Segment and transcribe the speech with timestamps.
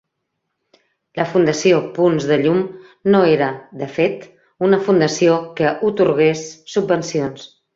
[1.19, 2.63] La fundació Punts de Llum
[3.15, 3.51] no era,
[3.83, 4.27] de fet,
[4.69, 6.47] una fundació que atorgués
[6.79, 7.51] subvencions.